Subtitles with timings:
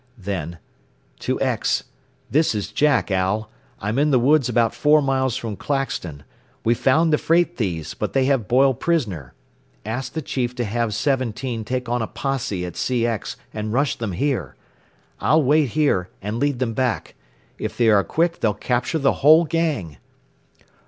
[0.17, 0.57] Then,
[1.19, 1.83] "To X
[2.31, 3.51] This is Jack, Al.
[3.79, 6.23] I'm in the woods about four miles from Claxton.
[6.63, 9.35] We found the freight thieves, but they have Boyle prisoner.
[9.85, 14.13] Ask the chief to have 17 take on a posse at CX and rush them
[14.13, 14.55] here.
[15.19, 17.13] I'll wait here, and lead them back.
[17.59, 19.97] If they are quick they'll capture the whole gang."